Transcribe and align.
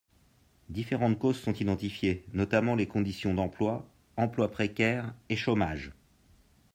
Différentes 0.69 1.19
causes 1.19 1.39
sont 1.39 1.53
identifiées, 1.53 2.25
notamment 2.33 2.73
les 2.73 2.87
conditions 2.87 3.35
d’emploi, 3.35 3.87
emploi 4.17 4.49
précaire 4.49 5.13
et 5.29 5.35
chômage. 5.35 5.93